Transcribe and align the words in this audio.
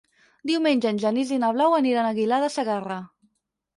Diumenge 0.51 0.93
en 0.93 1.01
Genís 1.03 1.33
i 1.35 1.39
na 1.43 1.51
Blau 1.57 1.77
aniran 1.81 2.07
a 2.09 2.15
Aguilar 2.17 2.41
de 2.45 2.49
Segarra. 2.59 2.99